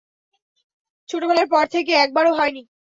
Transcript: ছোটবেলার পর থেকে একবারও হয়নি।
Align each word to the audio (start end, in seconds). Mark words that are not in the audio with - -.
ছোটবেলার 1.09 1.47
পর 1.53 1.65
থেকে 1.73 1.91
একবারও 2.03 2.31
হয়নি। 2.37 2.61